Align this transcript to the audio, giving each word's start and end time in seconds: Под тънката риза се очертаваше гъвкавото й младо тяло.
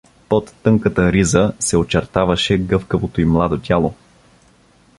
Под 0.29 0.53
тънката 0.63 1.11
риза 1.11 1.53
се 1.59 1.77
очертаваше 1.77 2.57
гъвкавото 2.57 3.21
й 3.21 3.25
младо 3.25 3.59
тяло. 3.59 3.93